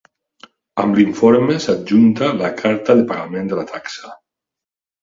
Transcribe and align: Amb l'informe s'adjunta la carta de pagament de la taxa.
Amb 0.83 0.97
l'informe 0.99 1.59
s'adjunta 1.67 2.33
la 2.41 2.51
carta 2.63 2.97
de 3.03 3.07
pagament 3.13 3.53
de 3.55 3.63
la 3.63 3.69
taxa. 3.77 4.15